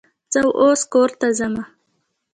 زه 0.33 0.39
اوس 0.61 0.81
کور 0.91 1.09
ته 1.19 1.27
ځمه. 1.37 1.63